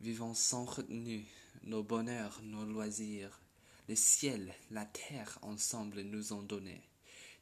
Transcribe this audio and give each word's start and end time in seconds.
Vivons 0.00 0.34
sans 0.34 0.64
retenue 0.64 1.24
nos 1.62 1.82
bonheurs, 1.82 2.40
nos 2.42 2.64
loisirs. 2.64 3.40
Le 3.88 3.96
ciel, 3.96 4.54
la 4.70 4.84
terre 4.84 5.38
ensemble 5.42 6.02
nous 6.02 6.32
ont 6.32 6.42
donné 6.42 6.82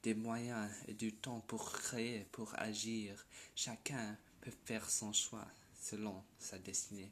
des 0.05 0.15
moyens 0.15 0.71
et 0.87 0.93
du 0.93 1.13
temps 1.13 1.41
pour 1.49 1.73
créer, 1.73 2.27
pour 2.31 2.53
agir. 2.59 3.27
Chacun 3.57 4.17
peut 4.41 4.53
faire 4.67 4.89
son 4.89 5.13
choix 5.13 5.47
selon 5.81 6.23
sa 6.39 6.59
destinée. 6.59 7.11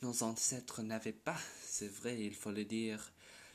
Nos 0.00 0.22
ancêtres 0.22 0.82
n'avaient 0.82 1.12
pas, 1.12 1.38
c'est 1.62 1.92
vrai, 1.92 2.20
il 2.20 2.34
faut 2.34 2.52
le 2.52 2.64
dire, 2.64 3.12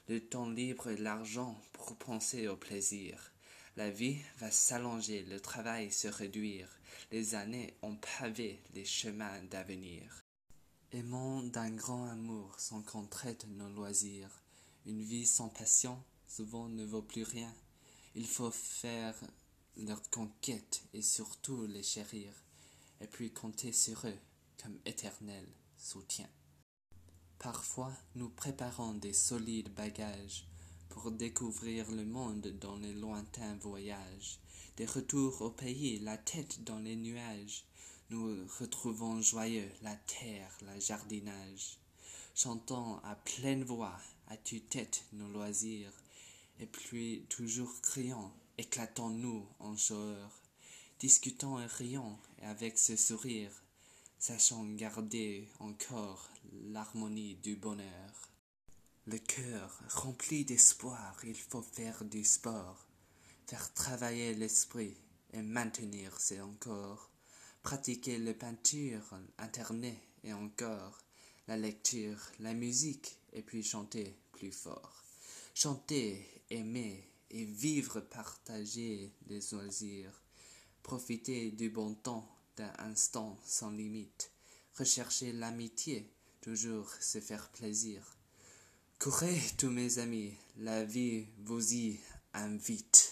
le 0.10 0.20
temps 0.20 0.50
libre 0.50 0.90
et 0.90 0.98
l'argent 0.98 1.60
pour 1.74 1.96
penser 1.96 2.48
au 2.48 2.58
plaisir. 2.58 3.32
La 3.78 3.90
vie 3.90 4.18
va 4.38 4.52
s'allonger, 4.52 5.24
le 5.24 5.40
travail 5.40 5.92
se 5.92 6.08
réduire, 6.08 6.70
les 7.12 7.36
années 7.36 7.74
ont 7.82 7.96
pavé 7.96 8.62
les 8.74 8.86
chemins 8.86 9.42
d'avenir. 9.44 10.24
Aimons 10.92 11.44
d'un 11.44 11.70
grand 11.70 12.06
amour 12.06 12.60
sans 12.60 12.82
qu'on 12.82 13.06
traite 13.06 13.46
nos 13.48 13.70
loisirs. 13.70 14.42
Une 14.88 15.04
vie 15.04 15.28
sans 15.28 15.48
passion 15.48 16.02
souvent 16.26 16.68
ne 16.68 16.84
vaut 16.84 17.04
plus 17.04 17.22
rien. 17.22 17.54
Il 18.16 18.26
faut 18.26 18.50
faire 18.50 19.14
leur 19.78 20.02
conquête 20.10 20.82
et 20.96 21.04
surtout 21.04 21.68
les 21.68 21.84
chérir, 21.84 22.34
et 23.02 23.06
puis 23.06 23.32
compter 23.32 23.72
sur 23.72 24.08
eux 24.08 24.18
comme 24.64 24.80
éternel 24.84 25.46
soutien. 25.78 26.28
Parfois, 27.38 27.94
nous 28.16 28.30
préparons 28.30 28.96
des 28.96 29.14
solides 29.14 29.72
bagages 29.76 30.48
pour 30.90 31.12
découvrir 31.12 31.92
le 31.92 32.04
monde 32.04 32.48
dans 32.60 32.78
les 32.78 32.96
lointains 32.96 33.58
voyages. 33.58 34.40
Des 34.76 34.88
retours 34.88 35.44
au 35.44 35.52
pays, 35.52 36.00
la 36.00 36.18
tête 36.18 36.64
dans 36.64 36.80
les 36.80 36.96
nuages, 36.96 37.64
nous 38.10 38.48
retrouvons 38.60 39.22
joyeux 39.22 39.72
la 39.84 39.96
terre, 39.96 40.52
le 40.62 40.80
jardinage. 40.80 41.78
Chantons 42.34 42.98
à 43.04 43.16
pleine 43.16 43.64
voix, 43.64 44.00
à 44.28 44.38
tue-tête 44.38 45.04
nos 45.14 45.28
loisirs, 45.28 45.94
et 46.60 46.66
puis 46.66 47.26
toujours 47.30 47.82
criant, 47.82 48.34
éclatons-nous 48.58 49.46
en 49.60 49.76
joueurs, 49.76 50.42
discutons 51.00 51.60
et 51.60 51.68
rions, 51.68 52.18
et 52.42 52.46
avec 52.46 52.80
ce 52.80 52.96
sourire, 52.96 53.52
sachant 54.18 54.66
garder 54.66 55.48
encore 55.60 56.30
l'harmonie 56.52 57.36
du 57.36 57.56
bonheur. 57.56 58.32
Le 59.06 59.18
cœur 59.18 59.80
rempli 59.90 60.46
d'espoir, 60.46 61.16
il 61.24 61.38
faut 61.38 61.62
faire 61.62 62.04
du 62.04 62.24
sport, 62.24 62.88
faire 63.46 63.74
travailler 63.74 64.34
l'esprit 64.34 64.98
et 65.34 65.42
maintenir 65.42 66.20
ses 66.20 66.42
encore, 66.42 67.10
pratiquer 67.64 68.18
la 68.18 68.34
peinture, 68.34 69.18
internet 69.38 69.98
et 70.24 70.34
encore, 70.34 71.00
la 71.48 71.58
lecture, 71.58 72.20
la 72.40 72.54
musique 72.54 73.18
et 73.34 73.42
puis 73.42 73.64
chanter 73.64 74.16
plus 74.32 74.52
fort. 74.52 75.04
Chanter, 75.54 76.44
aimer 76.50 77.10
et 77.32 77.46
vivre, 77.46 78.00
partager 78.00 79.12
les 79.28 79.42
loisirs, 79.52 80.22
profiter 80.84 81.52
du 81.52 81.70
bon 81.70 81.94
temps 81.94 82.28
d'un 82.56 82.72
instant 82.80 83.38
sans 83.46 83.72
limite, 83.72 84.32
rechercher 84.78 85.34
l'amitié, 85.34 86.12
toujours 86.42 86.92
se 87.00 87.20
faire 87.20 87.50
plaisir. 87.50 88.18
Courez 89.00 89.42
tous 89.58 89.70
mes 89.70 90.00
amis, 90.00 90.34
la 90.58 90.84
vie 90.84 91.26
vous 91.40 91.74
y 91.74 92.00
invite. 92.34 93.09